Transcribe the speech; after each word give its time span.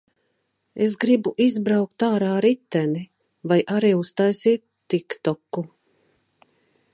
Es 0.85 0.93
gribu 1.01 1.33
izbraukt 1.43 2.05
ārā 2.07 2.31
ar 2.37 2.45
riteni. 2.45 3.03
Vai 3.53 3.59
arī 3.75 3.93
uztaisīt 4.01 4.65
tiktoku. 4.95 5.67